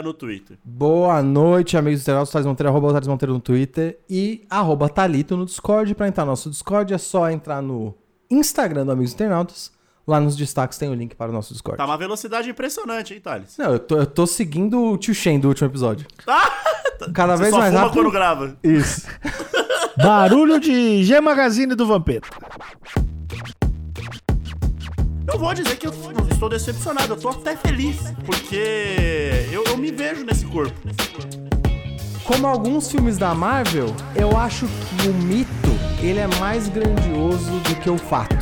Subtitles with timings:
[0.00, 0.56] no Twitter.
[0.64, 2.30] Boa noite, amigos internautas.
[2.32, 5.94] Thales Monteiro, arroba Thales Monteiro no Twitter e arroba Thalito no Discord.
[5.94, 7.94] Para entrar no nosso Discord é só entrar no
[8.30, 9.72] Instagram do Amigos Internautas.
[10.06, 11.76] Lá nos destaques tem o link para o nosso Discord.
[11.78, 13.56] Tá uma velocidade impressionante, hein, Thales?
[13.58, 16.06] Não, eu tô, eu tô seguindo o tio Shen do último episódio.
[16.26, 16.50] Ah!
[17.14, 18.00] Cada Você vez só mais fuma rápido.
[18.00, 18.56] quando grava.
[18.62, 19.06] Isso.
[20.02, 22.26] Barulho de G Magazine do Vampeta.
[25.42, 25.92] Eu vou dizer que eu
[26.30, 30.72] estou decepcionado, eu tô até feliz, porque eu, eu me vejo nesse corpo.
[32.22, 35.50] Como alguns filmes da Marvel, eu acho que o mito
[36.00, 38.36] ele é mais grandioso do que o fato.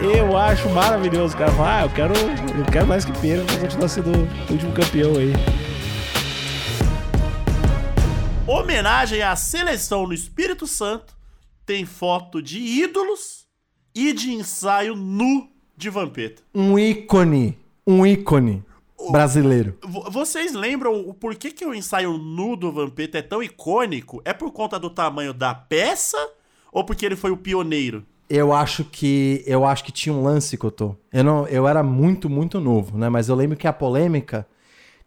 [0.00, 1.52] Eu acho maravilhoso, cara.
[1.62, 5.34] Ah, eu quero, eu quero mais que pena pra continuar sendo o último campeão aí.
[8.46, 11.14] Homenagem à seleção no Espírito Santo
[11.66, 13.46] tem foto de ídolos
[13.94, 16.42] e de ensaio nu de Vampeta.
[16.54, 18.62] Um ícone, um ícone
[19.10, 19.76] brasileiro.
[19.82, 24.20] Vo- Vocês lembram o porquê que o ensaio nu do Vampeta é tão icônico?
[24.24, 26.16] É por conta do tamanho da peça
[26.72, 28.04] ou porque ele foi o pioneiro?
[28.30, 30.94] Eu acho que eu acho que tinha um lance que eu tô.
[31.12, 33.08] Eu não, eu era muito muito novo, né?
[33.08, 34.46] Mas eu lembro que a polêmica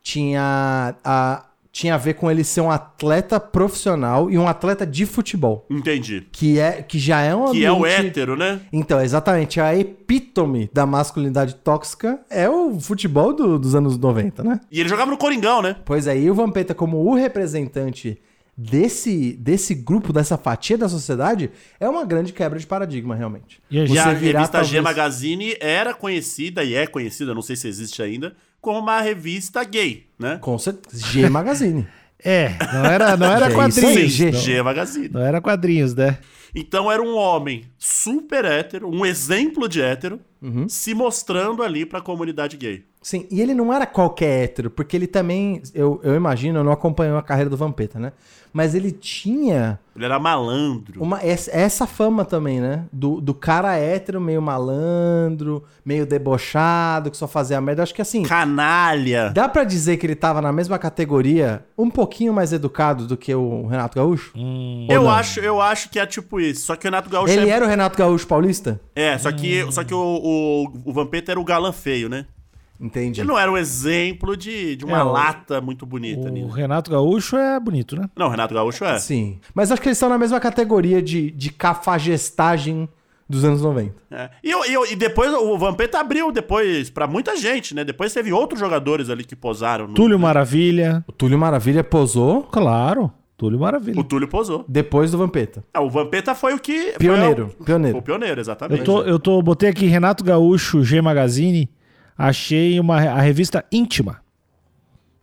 [0.03, 1.45] tinha a
[1.77, 6.25] tinha a ver com ele ser um atleta profissional e um atleta de futebol, Entendi.
[6.31, 8.61] que é que já é um Que é o hétero, né?
[8.71, 14.61] Então, exatamente, a epítome da masculinidade tóxica é o futebol do- dos anos 90, né?
[14.71, 15.75] E ele jogava no Coringão, né?
[15.83, 18.21] Pois é, e o Vampeta, como o representante
[18.57, 23.61] desse, desse grupo, dessa fatia da sociedade, é uma grande quebra de paradigma, realmente.
[23.69, 27.41] E a E a virar, revista G talvez- Magazine era conhecida, e é conhecida, não
[27.41, 28.33] sei se existe ainda,
[28.65, 30.39] como uma revista gay, né?
[30.41, 31.05] Com certeza.
[31.05, 31.87] G Magazine.
[32.27, 33.97] É, não era, não era quadrinhos.
[33.97, 34.31] aí, G.
[34.31, 34.39] não.
[34.39, 35.09] G Magazine.
[35.09, 36.17] Não era quadrinhos, né?
[36.55, 40.19] Então era um homem super hétero, um exemplo de hétero,
[40.67, 42.83] se mostrando ali pra comunidade gay.
[43.01, 46.71] Sim, e ele não era qualquer hétero, porque ele também, eu, eu imagino, eu não
[46.71, 48.11] acompanhou a carreira do Vampeta, né?
[48.51, 51.03] Mas ele tinha Ele era malandro.
[51.03, 52.85] uma, essa, essa fama também, né?
[52.91, 57.83] Do, do cara hétero, meio malandro, meio debochado, que só fazia merda.
[57.83, 59.29] Acho que assim, Canalha.
[59.33, 63.35] dá pra dizer que ele tava na mesma categoria, um pouquinho mais educado do que
[63.35, 64.31] o Renato Gaúcho?
[64.35, 65.09] Ou Eu não?
[65.11, 66.65] acho, eu acho que é tipo isso.
[66.65, 67.53] Só que o Renato Gaúcho Ele é...
[67.53, 68.79] era o Renato Gaúcho paulista?
[68.95, 70.34] É, só que, só que o, o,
[70.85, 72.25] o Vampeta era o galã feio, né?
[72.79, 73.21] Entendi.
[73.21, 76.27] Ele não era um exemplo de, de uma É, lata muito bonita.
[76.29, 76.45] O né?
[76.53, 78.09] Renato Gaúcho é bonito, né?
[78.15, 78.99] Não, o Renato Gaúcho é.
[78.99, 79.39] Sim.
[79.53, 82.87] Mas acho que eles estão na mesma categoria de, de cafagestagem
[83.27, 83.93] dos anos 90.
[84.11, 84.29] É.
[84.43, 87.83] E, eu- e e depois o Vampeta abriu depois pra muita gente, né?
[87.83, 89.87] Depois teve outros jogadores ali que posaram.
[89.87, 89.93] No...
[89.93, 91.03] Túlio Maravilha.
[91.07, 93.99] O Túlio Maravilha posou Claro, Túlio Maravilha.
[93.99, 94.63] O Túlio posou.
[94.67, 95.63] depois do Vampeta.
[95.73, 96.91] Ah, o Vampeta foi o que...
[96.91, 97.97] foi Pioneiro, o- pioneiro.
[97.97, 98.79] O pioneiro, exatamente.
[98.79, 101.69] Eu tô, eu tô, botei aqui Renato Gaúcho, G Magazine,
[102.17, 104.21] achei uma, a revista íntima.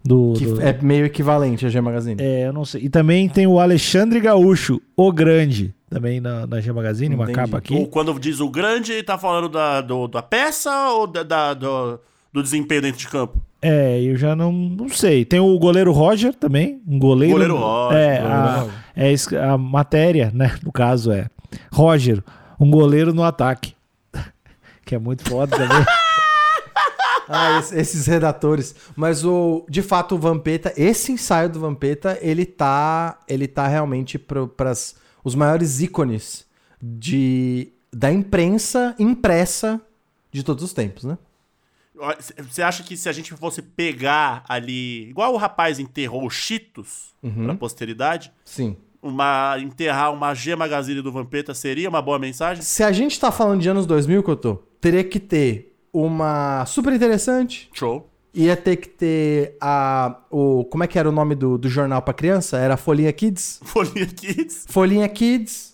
[0.05, 2.21] Do, Que do- é meio equivalente a G Magazine.
[2.21, 2.83] é, eu não sei.
[2.83, 7.37] E também tem o Alexandre Gaúcho, o Grande, também na, na G Magazine, uma Entendi.
[7.39, 7.87] capa Ou aqui.
[7.87, 12.01] quando diz o grande, tá falando da, do- da peça ou da, da- do,
[12.33, 13.41] do desempenho dentro de campo?
[13.65, 15.25] É, eu já não, não sei.
[15.25, 17.33] Tem o goleiro Roger também, um goleiro.
[17.35, 20.57] Goleiro Roger, É, goleiro a, é a matéria, né?
[20.65, 21.29] No caso é
[21.73, 22.23] Roger,
[22.59, 23.75] um goleiro no ataque.
[24.85, 25.85] que é muito foda também.
[27.29, 28.75] Ah, es- esses redatores.
[28.95, 34.19] Mas o, de fato, o Vampeta, esse ensaio do Vampeta, ele tá, ele tá realmente
[34.19, 34.43] para
[35.25, 36.45] os maiores ícones
[36.83, 39.81] de, da imprensa impressa
[40.31, 41.17] de todos os tempos, né?
[42.49, 47.13] Você acha que se a gente fosse pegar ali, igual o rapaz enterrou os Cheetos
[47.23, 47.45] Uhum.
[47.45, 48.77] pra posteridade, Sim.
[49.01, 52.63] uma, enterrar uma G Magazine do Vampeta seria uma boa mensagem?
[52.65, 56.65] Se a gente tá falando de anos 2000, que eu tô, teria que ter uma
[56.67, 58.11] super interessante, Show.
[58.35, 62.03] ia ter que ter a o como é que era o nome do, do jornal
[62.03, 62.57] pra criança?
[62.59, 63.61] Era Folhinha Kids?
[63.65, 64.65] Folhinha Kids.
[64.69, 65.72] Folhinha Kids.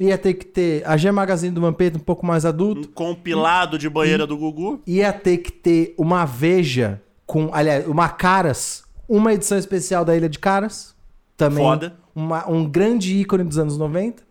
[0.00, 2.88] Ia ter que ter a G Magazine do Vampeta um pouco mais Um adulto.
[2.88, 4.80] compilado de banheira do Gugu.
[4.86, 10.28] Ia ter que ter uma Veja com, aliás, uma Caras, uma edição especial da Ilha
[10.28, 10.94] de Caras.
[11.36, 11.96] Também Foda.
[12.14, 14.22] uma- um grande ícone dos anos 90.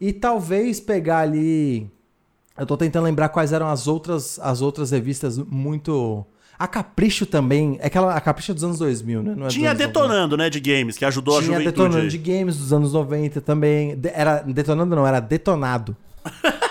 [0.00, 1.90] E talvez pegar ali.
[2.56, 6.24] Eu tô tentando lembrar quais eram as outras, as outras revistas muito.
[6.58, 9.34] A Capricho também, é aquela, a Capricho é dos anos 2000, né?
[9.36, 9.86] Não é Tinha anos 90.
[9.86, 11.70] Detonando, né, de games, que ajudou a Tinha juventude.
[11.76, 12.08] Detonando aí.
[12.08, 13.96] de games dos anos 90 também.
[13.96, 15.96] De- era Detonando não, era Detonado.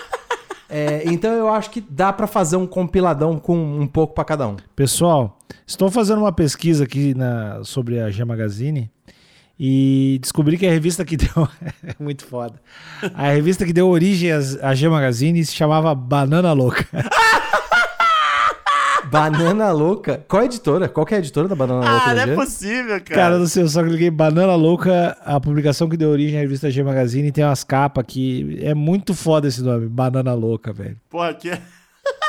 [0.70, 4.46] É, então eu acho que dá pra fazer um compiladão com um pouco pra cada
[4.46, 4.56] um.
[4.76, 8.90] Pessoal, estou fazendo uma pesquisa aqui na- sobre a G Magazine
[9.58, 11.48] e descobri que a revista que deu.
[11.82, 12.60] é muito foda.
[13.14, 14.30] A revista que deu origem
[14.60, 16.86] à G Magazine se chamava Banana Louca.
[19.10, 20.24] Banana Louca.
[20.28, 20.88] Qual editora?
[20.88, 22.10] Qual que é a editora da Banana Louca?
[22.10, 23.14] Ah, não é possível, cara.
[23.14, 26.70] Cara, não sei, eu só cliquei Banana Louca, a publicação que deu origem à revista
[26.70, 31.00] G Magazine, tem umas capas que é muito foda esse nome, Banana Louca, velho.
[31.08, 31.50] Porra, que...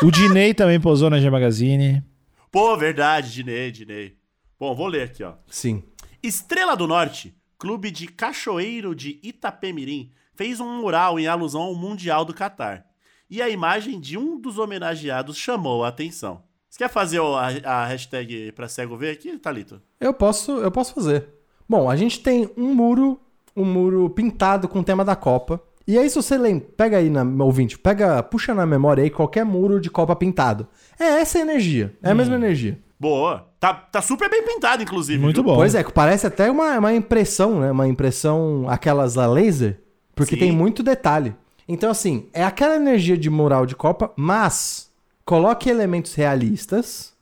[0.01, 2.03] O Diney também posou na G Magazine.
[2.51, 4.15] Pô, verdade, Dinei, Dinei.
[4.59, 5.33] Bom, vou ler aqui, ó.
[5.47, 5.83] Sim.
[6.21, 12.25] Estrela do Norte, clube de cachoeiro de Itapemirim, fez um mural em alusão ao Mundial
[12.25, 12.85] do Catar.
[13.29, 16.43] E a imagem de um dos homenageados chamou a atenção.
[16.69, 19.81] Você quer fazer a, a hashtag pra cego ver aqui, Thalito?
[20.00, 21.27] Eu posso, eu posso fazer.
[21.68, 23.19] Bom, a gente tem um muro,
[23.56, 25.62] um muro pintado com o tema da Copa.
[25.88, 29.44] E aí, se você lembra, pega aí na ouvinte, pega, puxa na memória aí qualquer
[29.44, 30.68] muro de Copa pintado.
[31.00, 32.80] É essa a energia, é a mesma energia.
[33.00, 33.48] Boa.
[33.60, 35.19] Tá, tá super bem pintado, inclusive.
[35.19, 35.45] Muito viu?
[35.45, 35.56] bom.
[35.56, 37.71] Pois é, parece até uma, uma impressão, né?
[37.71, 39.81] Uma impressão, aquelas a laser,
[40.13, 40.42] porque Sim.
[40.42, 41.33] tem muito detalhe.
[41.68, 44.88] Então, assim, é aquela energia de mural de Copa, mas
[45.29, 47.13] coloque elementos realistas.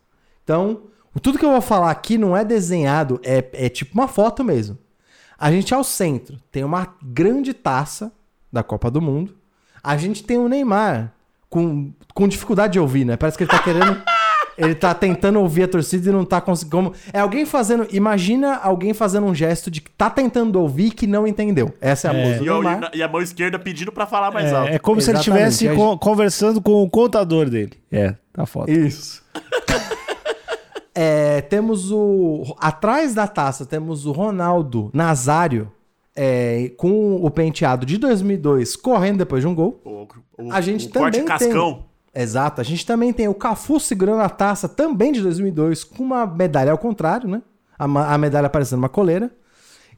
[0.42, 0.83] Então,
[1.21, 4.77] tudo que eu vou falar aqui não é desenhado, é, é tipo uma foto mesmo.
[5.38, 8.09] A gente ao centro tem uma grande taça
[8.51, 9.36] da Copa do Mundo.
[9.83, 11.12] A gente tem o Neymar
[11.50, 13.18] com, com dificuldade de ouvir, né?
[13.18, 14.01] Parece que ele tá querendo.
[14.57, 16.75] Ele tá tentando ouvir a torcida e não tá conseguindo.
[16.75, 17.88] como- É alguém fazendo.
[17.92, 21.71] Imagina alguém fazendo um gesto de que tá tentando ouvir que não entendeu.
[21.80, 22.63] Essa é a música E, do eu-
[22.95, 24.69] e a mão esquerda pedindo pra falar mais alto.
[24.71, 25.50] É, é como se ele Exatamente.
[25.51, 27.74] estivesse co- conversando com o contador dele.
[27.92, 28.71] É, tá foda.
[28.71, 29.21] Isso.
[31.00, 32.56] É, temos o.
[32.60, 35.71] Atrás da taça temos o Ronaldo Nazário
[36.15, 39.80] é, com o penteado de 2002 correndo depois de um gol.
[39.86, 40.07] O,
[40.39, 41.86] o- A gente o corte também cascão.
[42.18, 42.24] Tem.
[42.24, 42.62] Exato.
[42.62, 46.72] A gente também tem o Cafu segurando a taça também de 2002 com uma medalha
[46.72, 47.42] ao contrário, né?
[47.78, 49.31] A, a medalha parecendo uma coleira.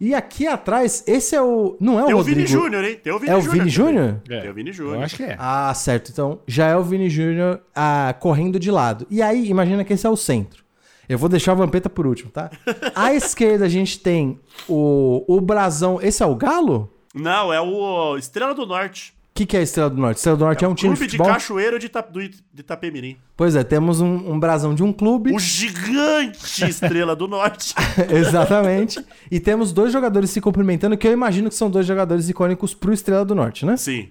[0.01, 1.75] E aqui atrás, esse é o.
[1.80, 2.38] Não é o Tem o Rodrigo.
[2.38, 3.00] Vini Júnior, hein?
[3.04, 3.51] Tem o Vini É o Júnior.
[3.51, 3.94] Vini também.
[3.94, 4.21] Júnior?
[4.25, 5.04] Tem o Vini Eu Júnior.
[5.04, 5.36] acho que é.
[5.38, 6.10] Ah, certo.
[6.12, 9.06] Então já é o Vini Júnior ah, correndo de lado.
[9.10, 10.63] E aí, imagina que esse é o centro.
[11.10, 12.50] Eu vou deixar o Vampeta por último, tá?
[12.95, 14.39] À esquerda a gente tem
[14.69, 16.00] o, o brasão.
[16.01, 16.94] Esse é o Galo?
[17.13, 19.13] Não, é o Estrela do Norte.
[19.39, 20.18] O que, que é a Estrela do Norte?
[20.18, 21.27] Estrela do Norte é, um time de Clube de futebol?
[21.27, 23.15] cachoeiro de, Ita, do de Itapemirim.
[23.38, 25.33] Pois é, temos um, um brasão de um clube.
[25.33, 27.74] O gigante Estrela do Norte.
[28.12, 29.01] Exatamente.
[29.31, 32.91] E temos dois jogadores se cumprimentando, que eu imagino que são dois jogadores icônicos pro
[32.91, 33.77] Estrela do Norte, né?
[33.77, 34.09] Sim.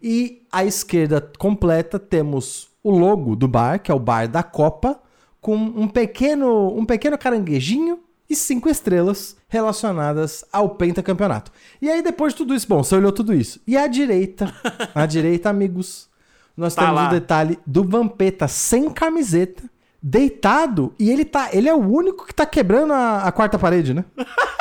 [0.00, 5.00] E à esquerda completa temos o logo do bar, que é o bar da Copa,
[5.40, 7.98] com um pequeno, um pequeno caranguejinho
[8.28, 11.50] e cinco estrelas relacionadas ao pentacampeonato.
[11.80, 13.60] E aí depois de tudo isso, bom, você olhou tudo isso.
[13.66, 14.52] E à direita,
[14.94, 16.08] à direita, amigos,
[16.56, 19.62] nós Tá temos o detalhe do Vampeta sem camiseta,
[20.02, 23.94] deitado, e ele tá, ele é o único que tá quebrando a, a quarta parede,
[23.94, 24.04] né?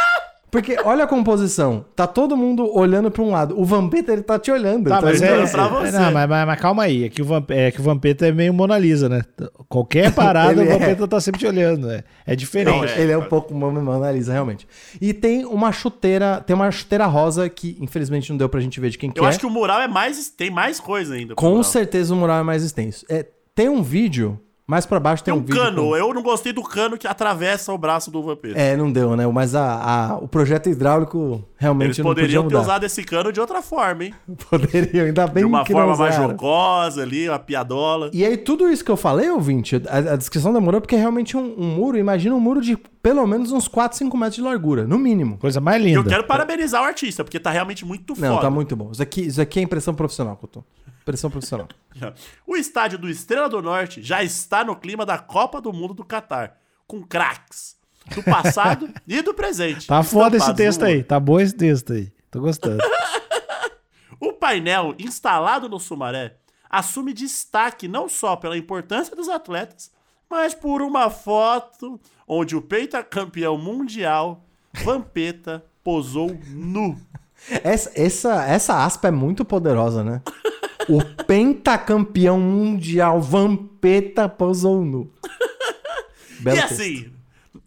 [0.58, 3.60] Porque olha a composição, tá todo mundo olhando pra um lado.
[3.60, 4.90] O Vampeta ele tá te olhando.
[4.90, 5.92] Tá, tá mas olhando é, pra você.
[5.92, 7.04] Não, mas, mas- mas calma aí.
[7.04, 9.22] É que, o Vamp, é que o Vampeta é meio Mona Lisa, né?
[9.70, 10.66] Qualquer parada, o é.
[10.66, 11.92] Vampeta tá sempre te olhando.
[11.92, 12.76] É, é diferente.
[12.76, 13.00] Não, é.
[13.00, 14.68] Ele é um pouco Mona Lisa, realmente.
[15.00, 18.90] E tem uma chuteira, tem uma chuteira rosa que infelizmente não deu pra gente ver
[18.90, 19.30] de quem que Eu é.
[19.30, 20.28] acho que o mural é mais.
[20.30, 21.36] Tem mais coisa ainda.
[21.36, 21.64] Com mural.
[21.66, 23.06] certeza o mural é mais extenso.
[23.08, 23.24] É,
[23.54, 25.62] tem um vídeo, mais pra baixo tem, Tem um vídeo.
[25.62, 25.82] cano.
[25.84, 28.54] com- Eu não gostei do cano que atravessa o braço do vampiro.
[28.60, 29.26] É, não deu, né?
[29.28, 29.64] Mas a,
[30.12, 32.72] a- o projeto hidráulico realmente Eles não poderiam podia ter mudar.
[32.74, 34.14] usado esse cano de outra forma, hein?
[34.50, 38.10] Poderiam, ainda bem De uma que forma não mais jocosa ali, uma piadola.
[38.12, 41.38] E aí, tudo isso que eu falei, ouvinte, a, a descrição demorou porque é realmente
[41.38, 44.86] um, um muro, imagina um muro de pelo menos uns 4, 5 metros de largura,
[44.86, 45.38] no mínimo.
[45.38, 46.00] Coisa mais E linda.
[46.00, 48.42] eu quero parabenizar o artista, porque tá realmente muito Não, foda.
[48.42, 48.92] tá muito bom.
[48.92, 50.62] Isso aqui, isso aqui é impressão profissional, Couto.
[51.08, 51.70] Impressão profissional.
[52.46, 56.04] O estádio do Estrela do Norte já está no clima da Copa do Mundo do
[56.04, 57.78] Catar, com craques
[58.14, 59.88] do passado e do presente.
[59.88, 61.02] Tá foda esse texto aí.
[61.02, 62.12] Tá bom esse texto aí.
[62.30, 62.84] Tô gostando.
[64.20, 66.38] O painel instalado no Sumaré
[66.68, 69.92] assume destaque não só pela importância dos atletas,
[70.28, 74.44] mas por uma foto onde o pentacampeão mundial,
[74.84, 77.00] Vampeta, posou nu.
[77.64, 80.24] Essa, essa, essa aspa é muito poderosa, né?
[80.94, 85.12] O pentacampeão mundial Vampeta posou nu.
[86.40, 86.74] Belo e texto.
[86.74, 87.06] assim,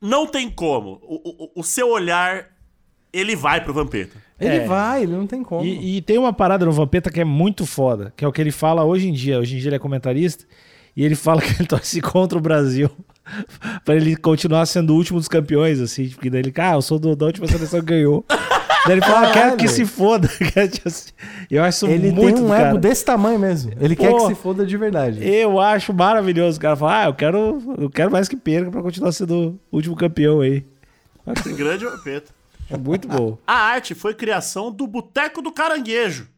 [0.01, 1.01] não tem como.
[1.03, 2.47] O, o- o seu olhar,
[3.13, 4.17] ele vai pro Vampeta.
[4.39, 4.67] Ele É.
[4.67, 5.65] vai, ele não tem como.
[5.65, 8.41] E, e tem uma parada no Vampeta que é muito foda, que é o que
[8.41, 9.39] ele fala hoje em dia.
[9.39, 10.47] Hoje em dia ele é comentarista.
[10.97, 12.91] E ele fala que ele torce contra o Brasil.
[13.85, 16.09] pra ele continuar sendo o último dos campeões, assim.
[16.09, 18.25] Porque daí ele, ah, eu sou do, da última seleção que ganhou.
[18.29, 20.29] daí ele fala, quero que se foda.
[21.51, 22.79] Eu acho Ele muito tem um ego cara.
[22.79, 23.73] desse tamanho mesmo.
[23.81, 24.29] Ele quer que Pô.
[24.29, 25.27] se foda de verdade.
[25.27, 26.59] Eu acho maravilhoso.
[26.59, 29.77] O cara fala, ah, eu quero, eu quero mais que perca pra continuar sendo o
[29.77, 30.65] último campeão aí.
[31.57, 32.33] Grande Vampeta.
[32.71, 33.37] É muito bom.
[33.47, 36.29] A arte foi criação do Boteco do Caranguejo,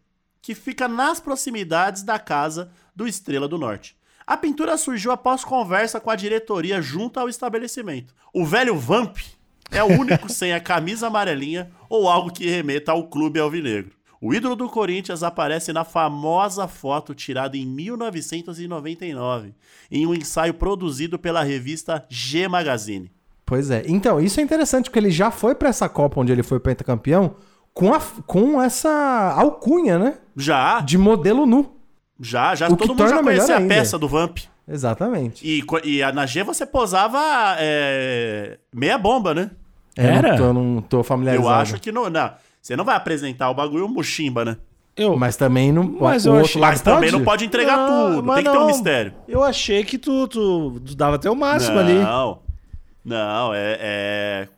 [0.41, 3.95] que fica nas proximidades da casa do Estrela do Norte.
[4.27, 8.15] A pintura surgiu após conversa com a diretoria junto ao estabelecimento.
[8.33, 9.17] O velho Vamp
[9.71, 13.93] é o único sem a camisa amarelinha ou algo que remeta ao clube alvinegro.
[14.21, 19.53] O ídolo do Corinthians aparece na famosa foto tirada em 1999,
[19.91, 23.11] em um ensaio produzido pela revista G Magazine.
[23.45, 23.83] Pois é.
[23.85, 27.35] Então, isso é interessante, porque ele já foi pra essa Copa onde ele foi pentacampeão
[27.75, 30.19] com, a, com essa alcunha, né?
[30.37, 31.82] Já, De modelo nu.
[32.23, 34.39] Já, já O todo mundo já conhecia a peça do Vamp.
[34.67, 35.45] Exatamente.
[35.47, 37.21] E, e a- na G você posava
[37.59, 39.51] é, meia bomba, né?
[39.97, 40.29] Era?
[40.29, 41.49] Eu não tô, eu não tô familiarizado.
[41.49, 42.31] Eu acho que não, não.
[42.61, 44.57] Você não vai apresentar o bagulho muximba, né?
[44.97, 45.83] Eu, Mas também não.
[45.85, 48.35] Mas o eu outro Mas também não pode entregar Não, tudo.
[48.35, 48.67] Tem que ter um não.
[48.67, 49.15] mistério.
[49.27, 52.41] eu achei que tu, tu, tu dava até o máximo não, ali.
[53.05, 54.49] não, é, é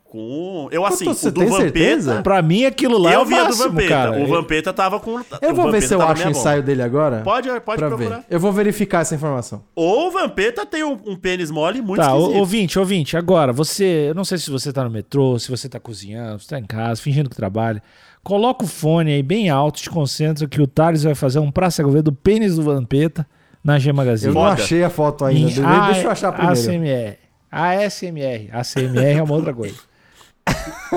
[0.71, 1.63] Eu, assim, Você o do tem Vampeta...
[1.73, 2.21] certeza?
[2.21, 3.89] Pra mim, aquilo lá é Eu o via do máximo, Vampeta.
[3.89, 4.19] cara.
[4.23, 5.19] O Vampeta tava com...
[5.41, 7.21] Eu vou ver se eu acho o ensaio dele agora.
[7.23, 8.17] Pode, pode procurar.
[8.19, 8.25] ver.
[8.29, 9.63] Eu vou verificar essa informação.
[9.75, 12.37] Ou o Vampeta tem um, um pênis mole muito Tá, esquisito.
[12.37, 15.79] ouvinte, ouvinte, agora, você, eu não sei se você tá no metrô, se você tá
[15.79, 17.81] cozinhando, se tá em casa, fingindo que trabalha,
[18.23, 21.69] coloca o fone aí bem alto, te concentra que o Thales vai fazer um pra
[21.69, 23.25] cego ver do pênis do Vampeta
[23.63, 24.29] na G Magazine.
[24.29, 24.53] Eu não Foda.
[24.61, 25.41] achei a foto ainda.
[25.41, 26.59] Em Deixa A- deixa eu achar primeiro.
[26.59, 27.17] ASMR.
[27.51, 28.49] ASMR.
[28.51, 29.75] ACMR é uma outra coisa.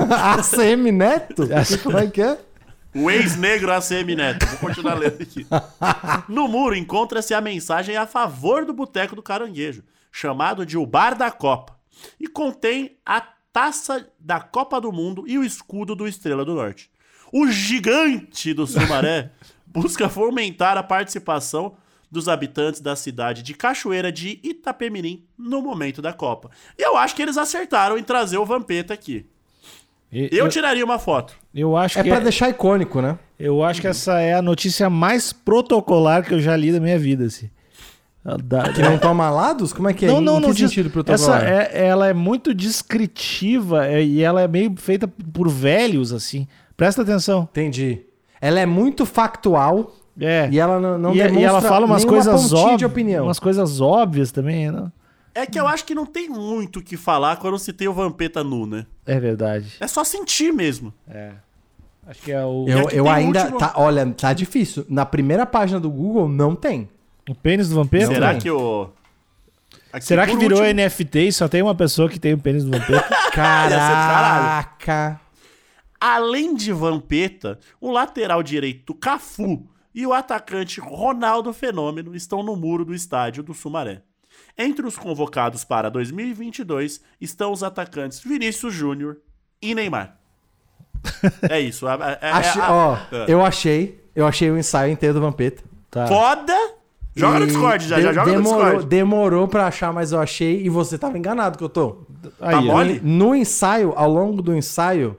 [0.11, 1.47] ACM Neto?
[1.83, 2.37] Como é que é?
[2.95, 4.45] O ex-negro ACM Neto.
[4.45, 5.45] Vou continuar lendo aqui.
[6.27, 11.15] No muro encontra-se a mensagem a favor do Boteco do Caranguejo, chamado de O Bar
[11.15, 11.77] da Copa,
[12.19, 16.89] e contém a taça da Copa do Mundo e o escudo do Estrela do Norte.
[17.31, 19.31] O gigante do Sumaré
[19.65, 21.75] busca fomentar a participação
[22.11, 26.49] dos habitantes da cidade de Cachoeira de Itapemirim no momento da Copa.
[26.77, 29.29] E eu acho que eles acertaram em trazer o Vampeta aqui.
[30.11, 31.33] E- Eu Eu, tiraria uma foto.
[31.53, 33.17] eu acho É que pra é- deixar icônico, né?
[33.39, 36.97] eu acho que essa é a notícia mais protocolar que eu já li da minha
[36.99, 37.49] vida, assim.
[38.43, 39.71] Da- Que não toma lados?
[39.71, 40.07] Como é que é?
[40.09, 40.51] Não, Em não, que não.
[40.51, 41.43] diz- sentido essa protocolar?
[41.43, 46.47] é, ela é muito descritiva é, e ela é meio feita por velhos, assim.
[46.75, 47.47] Presta atenção.
[47.51, 48.01] Entendi.
[48.41, 50.49] Ela é muito factual É.
[50.51, 52.77] e ela não, não e, e demonstra ela fala umas coisas óbvias.
[52.79, 53.25] de opinião.
[53.25, 54.91] Umas coisas óbvias também, né?
[55.35, 57.93] É que eu acho que não tem muito o que falar quando se tem o
[57.93, 58.85] Vampeta nu, né?
[59.05, 59.73] É verdade.
[59.79, 60.93] É só sentir mesmo.
[62.07, 63.41] Acho que é o, Eu, eu ainda.
[63.43, 64.85] último- tá- olha, tá difícil.
[64.89, 66.89] Na primeira página do Google não tem.
[67.29, 68.07] o pênis do vampiro.
[68.07, 68.39] Será tem.
[68.41, 68.89] que o.
[69.93, 72.63] Aqui, Será que virou último, NFT e só tem uma pessoa que tem o pênis
[72.63, 72.99] do vampiro?
[73.33, 75.19] Caraca.
[75.99, 82.85] Além de Vampeta, o lateral direito Cafu e o atacante Ronaldo Fenômeno estão no muro
[82.85, 84.01] do estádio do Sumaré.
[84.61, 89.17] Entre os convocados para 2022 estão os atacantes Vinícius Júnior
[89.61, 90.17] e Neymar.
[91.49, 91.87] É isso.
[91.87, 93.25] a- a- é- é a- ó, é.
[93.29, 94.03] eu achei.
[94.13, 95.63] Eu achei o ensaio inteiro do Vampeta.
[95.89, 96.05] Tá.
[96.07, 96.53] Foda!
[97.15, 98.85] Joga no E Discord já, já de- joga demorou, no Discord.
[98.87, 100.61] Demorou pra achar, mas eu achei.
[100.61, 102.03] E você tava enganado que eu tô.
[102.41, 102.99] Aí, Tá mole?
[103.03, 105.17] No ensaio, ao longo do ensaio,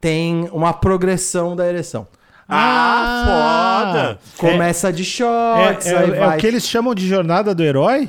[0.00, 2.06] tem uma progressão da ereção.
[2.48, 4.18] Ah, foda!
[4.38, 6.36] Começa de É, shorts, é- aí é vai.
[6.38, 8.08] o que eles chamam de jornada do herói?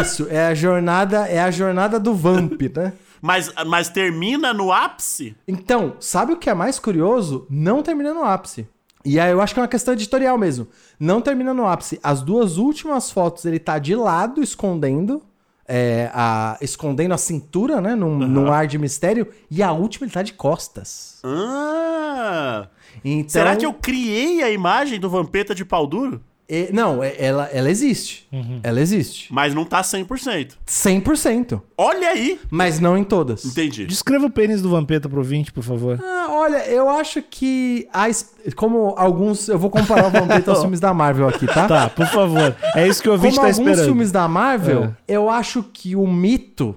[0.00, 2.92] Isso, é a jornada, é a jornada do Vamp, né?
[3.24, 5.36] Mas, mas termina no ápice?
[5.46, 7.46] Então, sabe o que é mais curioso?
[7.48, 8.66] Não termina no ápice.
[9.04, 10.66] E aí eu acho que é uma questão editorial mesmo.
[10.98, 12.00] Não termina no ápice.
[12.02, 15.22] As duas últimas fotos ele tá de lado, escondendo.
[15.68, 17.94] é, a, escondendo a cintura, né?
[17.94, 19.28] Num, num ar de mistério.
[19.48, 21.20] E a última ele tá de costas.
[21.22, 22.66] Ah!
[23.04, 26.20] Então, Será que eu criei a imagem do Vampeta de pau duro?
[26.54, 28.28] É, não, é- ela, ela existe.
[28.62, 29.32] Ela existe.
[29.32, 30.52] Mas não tá 100%.
[30.66, 31.62] 100%.
[31.76, 32.38] Olha aí!
[32.50, 33.44] Mas não em todas.
[33.44, 33.86] Entendi.
[33.86, 35.98] Descreva o pênis do Vampeta pro 20, por favor.
[36.02, 37.88] Ah, olha, eu acho que.
[37.92, 38.06] A,
[38.54, 39.48] como alguns.
[39.48, 41.66] Eu vou comparar o Vampeta aos filmes da Marvel aqui, tá?
[41.66, 42.54] Tá, por favor.
[42.74, 43.86] É isso que o ouvinte Como tá alguns esperando.
[43.86, 46.76] filmes da Marvel, eu acho que o mito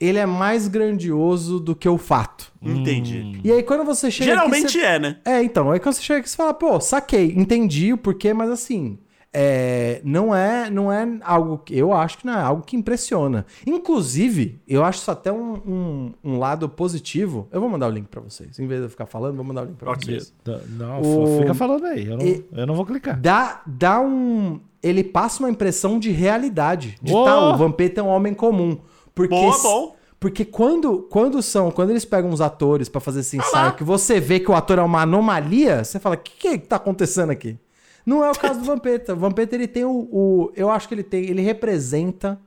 [0.00, 2.52] ele é mais grandioso do que o fato.
[2.60, 3.40] Entendi.
[3.42, 4.80] E aí quando você chega aqui, Geralmente você...
[4.84, 5.16] é, né?
[5.24, 8.50] É, então, aí quando você chega aqui você fala, pô, saquei, entendi o porquê, mas
[8.50, 8.98] assim,
[9.36, 13.44] é, não é não é algo que eu acho que não é algo que impressiona.
[13.66, 17.48] Inclusive, eu acho isso até um, um, um lado positivo.
[17.52, 18.58] Eu vou mandar o link pra vocês.
[18.58, 20.04] Em vez de eu ficar falando, vou mandar o link pra Ok.
[20.20, 20.32] vocês.
[20.78, 22.06] Não, O- fica falando aí.
[22.06, 23.18] Eu não, E- eu não vou clicar.
[23.20, 24.60] Dá, dá um.
[24.82, 26.96] Ele passa uma impressão de realidade.
[27.02, 27.24] De Oh!
[27.24, 28.78] tá, o Vampeta é um homem comum.
[29.14, 29.96] Porque, Boa, bom.
[30.20, 31.70] Porque quando, quando são.
[31.70, 33.72] Quando eles pegam uns atores pra fazer esse ensaio, lá.
[33.72, 36.76] que você vê que o ator é uma anomalia, você fala: o que, que tá
[36.76, 37.58] acontecendo aqui?
[38.06, 39.14] Não é o caso do Vampeta.
[39.14, 40.52] O Vampeta ele tem o, o.
[40.54, 41.24] Eu acho que ele tem.
[41.24, 42.38] Ele representa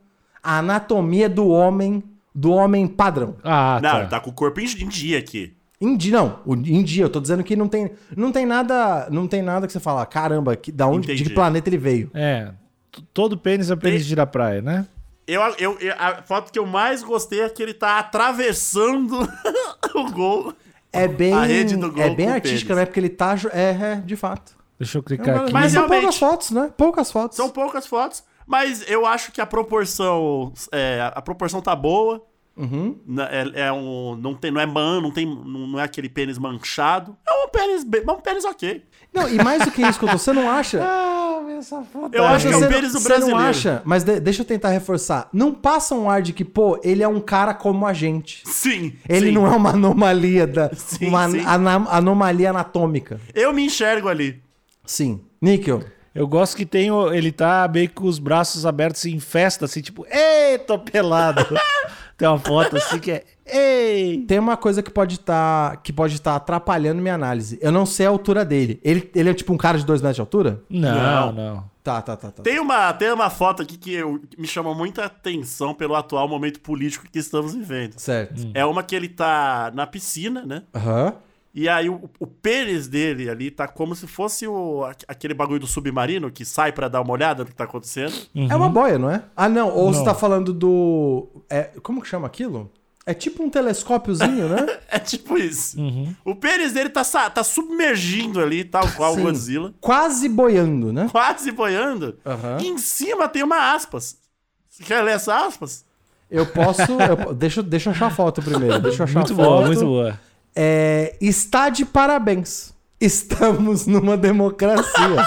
[0.44, 2.04] a anatomia do homem.
[2.34, 3.36] Do homem padrão.
[3.44, 4.00] Ah, Não, tá.
[4.00, 5.54] ele tá com o corpo em em dia aqui.
[5.82, 6.40] Em dia, não.
[6.66, 9.08] Em dia, eu tô dizendo que não tem, não tem nada.
[9.10, 12.12] Não tem nada que você fala, caramba, que, da onde, de que planeta ele veio.
[12.14, 12.52] É.
[13.14, 14.86] Todo pênis é pênis Tem- de ir à praia, né?
[15.28, 19.18] Eu, eu, eu- a foto que eu mais gostei é que ele tá atravessando
[19.96, 20.54] o gol.
[20.94, 22.80] É bem, A rede do gol é bem artística, pênis.
[22.82, 22.86] né?
[22.86, 23.36] Porque ele tá.
[23.52, 24.56] É, é de fato.
[24.80, 25.54] Deixa eu clicar aqui.
[25.54, 26.72] Mas são poucas fotos, né?
[26.78, 27.36] Poucas fotos.
[27.38, 30.54] São poucas fotos, mas eu acho que a proporção.
[30.72, 32.24] É, a proporção tá boa.
[32.56, 32.98] Uhum.
[33.54, 36.40] É, é um, não, tem, não é man, não, tem, não não é aquele pênis
[36.40, 37.16] manchado.
[37.28, 38.84] É um pênis, bem- é um pênis ok.
[39.14, 40.80] Não, e mais do que isso, Couto, você não acha?
[41.48, 42.14] Ah, essa foto.
[42.14, 43.50] Eu acho que é você o não- pênis do Você não brasileiro.
[43.50, 43.82] acha?
[43.86, 45.30] Mas de- deixa eu tentar reforçar.
[45.32, 48.42] Não passa um ar de que, pô, ele é um cara como a gente.
[48.48, 48.94] Sim.
[49.08, 49.32] Ele sim.
[49.32, 50.72] não é uma anomalia da.
[50.76, 51.44] Sim, uma sim.
[51.46, 53.20] ana- anomalia anatômica.
[53.36, 54.42] Eu me enxergo ali.
[54.88, 55.22] Sim.
[55.40, 55.84] Níquel.
[56.16, 59.82] Eu gosto que tem o- ele tá meio com os braços abertos em festa, assim,
[59.82, 61.46] tipo, ei, tô pelado.
[62.18, 64.26] tem uma foto assim que é, ei.
[64.28, 67.60] Tem uma coisa que pode estar que pode estar atrapalhando minha análise.
[67.62, 68.80] Eu não sei a altura dele.
[68.84, 70.60] Ele, ele é tipo um cara de dois metros de altura?
[70.68, 71.32] Não, Não.
[71.34, 71.78] não.
[71.84, 72.44] Tá, tá, tá, tá.
[72.44, 76.28] Tem uma, tem uma foto aqui que eu- que me chama muita atenção pelo atual
[76.28, 77.94] momento político que estamos vivendo.
[77.98, 78.50] Certo.
[78.54, 80.64] É uma que ele tá na piscina, né?
[80.76, 81.14] Aham.
[81.60, 85.60] E aí o, o pênis dele ali tá como se fosse o, aqu- aquele bagulho
[85.62, 88.14] do submarino que sai pra dar uma olhada no que tá acontecendo.
[88.48, 89.24] É uma boia, não é?
[89.36, 89.70] Ah, não.
[89.74, 90.06] Ou você Não.
[90.06, 91.28] tá falando do.
[91.50, 92.72] É, como que chama aquilo?
[93.08, 94.68] É tipo um telescópiozinho, né?
[94.88, 95.78] É tipo isso.
[96.24, 99.22] O pênis dele tá, tá submergindo ali, tal qual Sim.
[99.22, 99.74] o Godzilla.
[99.82, 101.08] Quase boiando, né?
[101.12, 102.18] Quase boiando.
[102.26, 102.58] Aham.
[102.62, 104.18] E em cima tem uma aspas.
[104.70, 105.84] Você quer ler essa aspas?
[106.30, 106.82] Eu posso.
[106.84, 108.80] eu- deixa, eu- deixa eu achar a foto primeiro.
[108.80, 109.46] Deixa eu achar Muito a foto.
[109.48, 110.20] boa, muito boa.
[110.60, 112.74] É, está de parabéns.
[113.00, 115.24] Estamos numa democracia.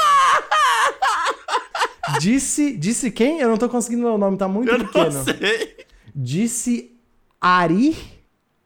[2.18, 3.38] disse, disse quem?
[3.38, 5.12] Eu não tô conseguindo ler o nome, tá muito Eu pequeno.
[5.12, 5.76] não sei.
[6.14, 6.92] Disse
[7.40, 7.96] Ari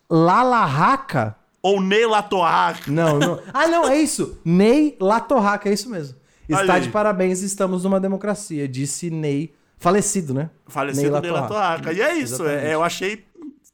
[0.08, 1.36] Lalarraca.
[1.62, 2.80] Ou Ney Latoar.
[2.86, 3.40] Não, não.
[3.52, 4.38] Ah, não, é isso.
[4.44, 6.16] Ney Latorraca, é isso mesmo.
[6.48, 6.82] Está aí.
[6.82, 8.66] de parabéns, estamos numa democracia.
[8.68, 9.54] Disse Ney.
[9.78, 10.50] Falecido, né?
[10.66, 11.82] Falecido Ney Latoar.
[11.94, 12.46] E é isso.
[12.46, 13.24] É- eu achei.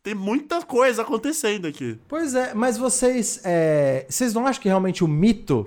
[0.03, 1.99] Tem muita coisa acontecendo aqui.
[2.09, 3.41] Pois é, mas vocês.
[3.45, 5.67] é, vocês não acham que realmente o mito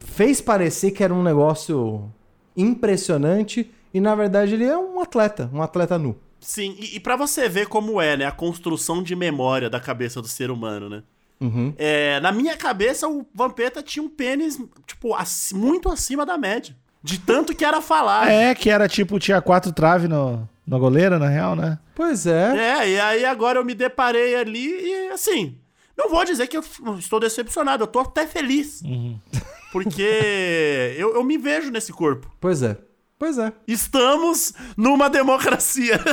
[0.00, 2.10] fez parecer que era um negócio
[2.56, 6.16] impressionante e na verdade ele é um atleta, um atleta nu.
[6.40, 8.26] Sim, e, e para você ver como é, né?
[8.26, 11.02] A construção de memória da cabeça do ser humano, né?
[11.40, 11.72] Uhum.
[11.78, 16.76] É, na minha cabeça, o Vampeta tinha um pênis, tipo, ac- muito acima da média.
[17.02, 18.30] De tanto que era falar.
[18.30, 21.78] É, que era tipo, tinha quatro traves no, na goleira, na real, né?
[21.94, 22.56] Pois é.
[22.56, 25.58] É, e aí agora eu me deparei ali e assim.
[25.96, 26.64] Não vou dizer que eu
[26.98, 28.82] estou decepcionado, eu tô até feliz.
[29.72, 32.30] Porque eu, eu me vejo nesse corpo.
[32.40, 32.76] Pois é.
[33.18, 33.52] Pois é.
[33.66, 36.00] Estamos numa democracia.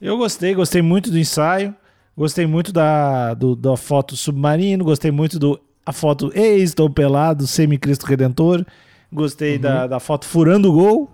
[0.00, 1.74] Eu gostei, gostei muito do ensaio,
[2.14, 7.46] gostei muito da, do, da foto submarino, gostei muito do a foto Ei, estou pelado,
[7.46, 8.66] semi-cristo redentor,
[9.10, 11.10] gostei da, da foto furando o gol.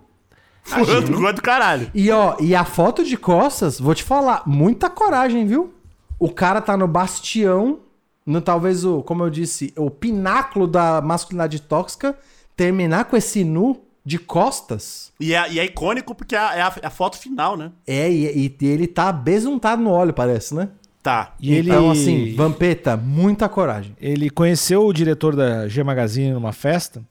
[0.63, 1.89] Furando gol do caralho.
[1.93, 5.73] E ó, e a foto de costas, vou te falar, muita coragem, viu?
[6.19, 7.79] O cara tá no bastião,
[8.25, 12.15] no talvez o, como eu disse, o pináculo da masculinidade tóxica,
[12.55, 15.11] terminar com esse nu de costas.
[15.19, 17.71] E é, e é icônico porque é a, é a- é a foto final, né?
[17.85, 20.69] É, e, e ele tá besuntado no óleo, parece, né?
[21.03, 21.33] Tá.
[21.39, 23.95] E ele, Então, assim, Vampeta, muita coragem.
[23.99, 27.01] ele conheceu o diretor da G Magazine numa festa,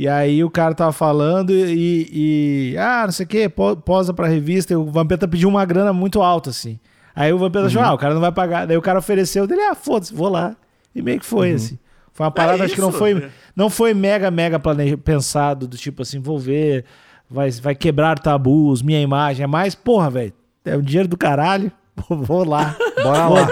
[0.00, 3.50] e aí o cara tava falando e, e ah, não sei o que,
[3.84, 6.80] posa pra revista, e o Vampeta pediu uma grana muito alta, assim.
[7.14, 8.66] Aí o Vampeta achou, ah, o cara não vai pagar.
[8.66, 10.56] Daí o cara ofereceu dele, ah, foda-se, vou lá.
[10.94, 11.78] E meio que foi, assim.
[12.14, 13.28] Foi uma parada, acho que não foi, é.
[13.54, 14.58] não foi mega, mega
[15.04, 16.86] pensado, do tipo assim, vou ver,
[17.28, 19.44] vai, vai quebrar tabus, minha imagem.
[19.44, 20.32] É mais, porra, velho,
[20.64, 21.70] é o dinheiro do caralho,
[22.08, 22.74] vou lá.
[23.02, 23.48] Bora lá.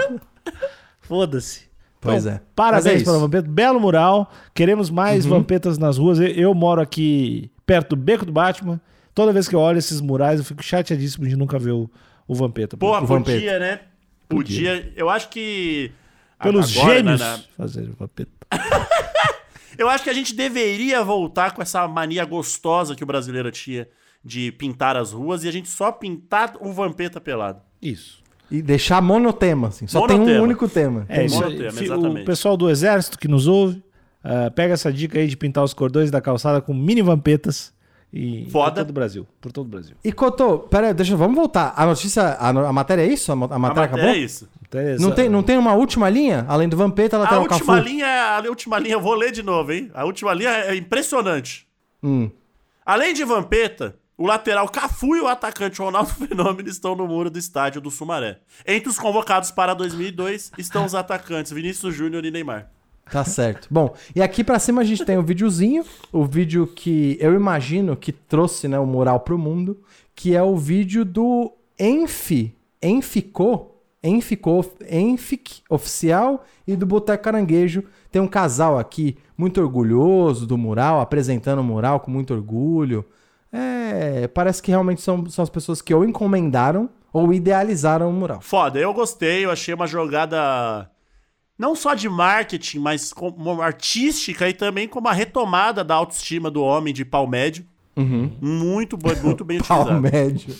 [0.99, 1.68] Foda-se.
[2.01, 2.35] Pois Então, é.
[2.37, 3.05] É Parabéns isso.
[3.05, 3.47] para o Vampeta.
[3.49, 4.31] Belo mural.
[4.53, 5.31] Queremos mais Uhum.
[5.31, 6.19] Vampetas nas ruas.
[6.19, 8.79] Eu, eu moro aqui perto do Beco do Batman.
[9.13, 11.89] Toda vez que eu olho esses murais, eu fico chateadíssimo de nunca ver o,
[12.27, 12.77] o Vampeta.
[12.77, 13.37] Porra, O Vampeta.
[13.37, 13.79] podia, né?
[14.29, 14.93] Podia.
[14.95, 15.91] Eu acho que.
[16.41, 18.31] Pelos agora, gênios né, na- fazer o Vampeta.
[19.77, 23.87] Eu acho que a gente deveria voltar com essa mania gostosa que o brasileiro tinha
[24.23, 27.61] de pintar as ruas e a gente só pintar o Vampeta pelado.
[27.81, 28.21] Isso.
[28.51, 29.85] E deixar monotema, assim.
[29.87, 30.43] Só tem um Monotema.
[30.43, 31.05] único tema.
[31.07, 32.21] É isso monotema, exatamente.
[32.23, 33.83] O pessoal do exército que nos ouve,
[34.23, 37.71] ah, pega essa dica aí de pintar os cordões da calçada com mini vampetas
[38.11, 38.71] e Foda.
[38.71, 39.95] por todo o Brasil, por todo o Brasil.
[40.03, 41.73] E Cotô, pera aí, deixa, vamos voltar.
[41.77, 43.31] A notícia, a, a matéria é isso?
[43.31, 44.09] A, a A matéria matéria acabou?
[44.09, 44.49] é isso.
[44.67, 46.43] Então, é Não tem, não tem uma última linha?
[46.47, 47.87] Além do Vampeta, A lateral última Cafu?
[47.87, 49.91] linha, a última linha, eu vou ler de novo, hein?
[49.93, 51.67] A última linha é impressionante.
[52.03, 52.29] Hum.
[52.83, 57.39] Além de Vampeta, o lateral Cafu e o atacante Ronaldo Fenômeno estão no muro do
[57.39, 58.41] estádio do Sumaré.
[58.67, 62.69] Entre os convocados para 2002 estão os atacantes Vinícius Júnior e Neymar.
[63.09, 63.67] Tá certo.
[63.71, 67.95] Bom, e aqui pra cima a gente tem o videozinho, o vídeo que eu imagino
[67.95, 69.81] que trouxe né, o moral pro mundo,
[70.13, 72.53] que é o vídeo do Enfi,
[72.83, 73.71] Enficô,
[74.03, 77.85] Enficô, Enfic oficial e do Boteco Caranguejo.
[78.11, 83.05] Tem um casal aqui muito orgulhoso do mural, apresentando o mural com muito orgulho.
[83.51, 88.41] É, parece que realmente são, são as pessoas que ou encomendaram ou idealizaram o mural.
[88.41, 90.89] Foda, eu gostei, eu achei uma jogada
[91.57, 96.61] não só de marketing, mas como artística e também como a retomada da autoestima do
[96.63, 97.65] homem de pau médio.
[98.41, 100.01] Muito, bo- muito bem Pau utilizado.
[100.01, 100.55] médio.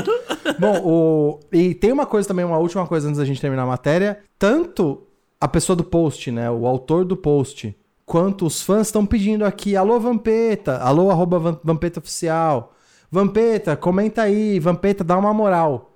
[0.58, 1.40] Bom, o...
[1.52, 4.20] e tem uma coisa também, uma última coisa antes da gente terminar a matéria.
[4.38, 5.02] Tanto
[5.38, 7.76] a pessoa do post, né, o autor do post,
[8.10, 12.74] quanto os fãs estão pedindo aqui, alô Vampeta, alô arroba Vam- Vampeta Oficial.
[13.08, 15.92] Vampeta, comenta aí, Vampeta, dá uma moral.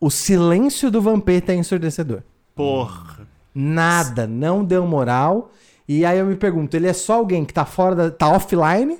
[0.00, 2.22] O silêncio do Vampeta é ensurdecedor.
[2.56, 3.20] Porra.
[3.54, 5.52] Nada, não deu moral.
[5.88, 8.10] E aí eu me pergunto, ele é só alguém que tá fora da.
[8.10, 8.98] tá offline?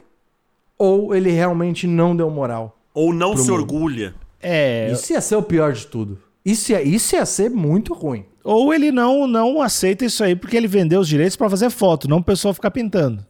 [0.79, 2.79] Ou ele realmente não deu moral?
[2.95, 3.55] Ou não se mundo.
[3.55, 4.15] orgulha.
[4.41, 6.19] É, Isso ia ser o pior de tudo.
[6.45, 8.25] Isso ia, isso ia ser muito ruim.
[8.45, 12.09] Ou ele não não aceita isso aí porque ele vendeu os direitos pra fazer foto,
[12.09, 13.25] não o pessoal ficar pintando.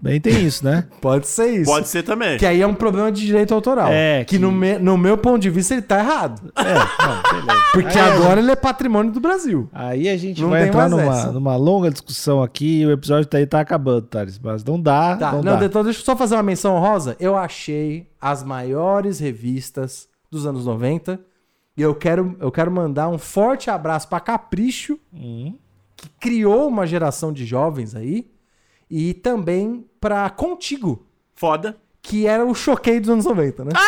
[0.00, 0.86] Bem tem isso, né?
[1.02, 1.64] Pode ser isso.
[1.68, 2.38] Pode ser também.
[2.38, 3.88] Que aí é um problema de direito autoral.
[3.90, 6.52] É, que, que- No, me- no meu ponto de vista ele tá errado.
[6.54, 7.64] É, não, beleza.
[7.74, 9.68] Porque Aí agora ele é patrimônio do Brasil.
[9.72, 11.32] Aí a gente Não vai entrar numa, essa.
[11.32, 14.38] numa longa discussão aqui e o episódio tá aí tá acabando, Thales.
[14.40, 15.64] Mas não dá, Tá, não, não, dá.
[15.66, 17.16] então deixa eu só fazer uma menção honrosa.
[17.18, 21.18] Eu achei as maiores revistas dos anos 90
[21.78, 25.54] e eu quero, eu quero mandar um forte abraço pra Capricho, Hum.
[25.96, 28.26] que criou uma geração de jovens aí,
[28.90, 31.76] e também pra Contigo, Foda.
[32.02, 33.70] que era o choquei dos anos 90, né?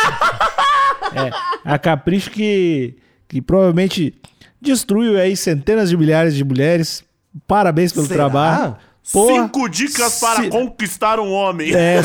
[1.12, 1.30] É,
[1.64, 4.14] a Capricho que, que provavelmente
[4.60, 7.02] destruiu aí centenas de milhares de mulheres.
[7.48, 8.16] Parabéns pelo Será?
[8.30, 8.76] trabalho.
[9.12, 11.74] Porra, Cinco dicas para se- conquistar um homem.
[11.74, 12.00] é,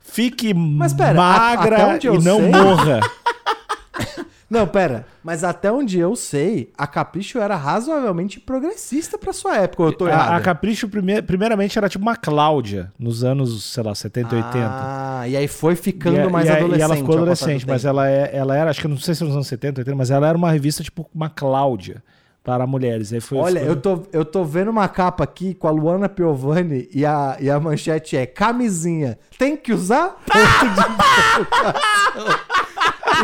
[0.00, 0.54] fique
[0.96, 3.00] pera, a- magra onde e não sei- morra.
[4.48, 5.06] Não, pera.
[5.22, 9.92] Mas até onde eu sei, a Capricho era razoavelmente progressista pra sua época, ou eu
[9.92, 10.32] tô errado?
[10.32, 14.58] A, a Capricho, prime- primeiramente, era tipo uma Cláudia, nos anos, sei lá, 70, 80.
[14.70, 16.78] Ah, e aí foi ficando E mais e adolescente.
[16.78, 19.34] E ela ficou adolescente, mas ela, é, ela era, acho que não sei se nos
[19.34, 22.02] anos 70, 80, mas ela era uma revista tipo uma Cláudia
[22.44, 23.10] para mulheres.
[23.12, 26.86] Aí foi Olha, eu tô, eu tô vendo uma capa aqui com a Luana Piovani
[26.92, 29.18] e a, e a manchete é camisinha.
[29.38, 30.16] Tem que usar?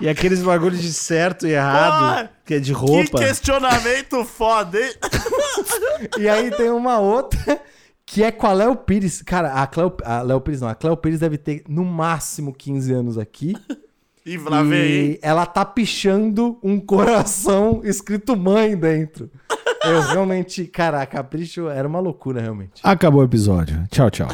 [0.00, 3.18] E aqueles bagulhos de certo e errado, Porra, que é de Que roupa.
[3.18, 4.92] questionamento foda, hein?
[6.18, 7.60] E aí tem uma outra
[8.04, 9.22] que é com a Léo Pires.
[9.22, 12.92] Cara, a Cleo, a Léo Pires não, a Cleo Pires deve ter no máximo 15
[12.92, 13.54] anos aqui.
[14.24, 14.80] E lá vem?
[15.12, 19.30] E ela tá pichando um coração escrito mãe dentro.
[19.84, 22.80] Eu realmente, cara, a Capricho era uma loucura, realmente.
[22.82, 23.86] Acabou o episódio.
[23.88, 24.28] Tchau, tchau.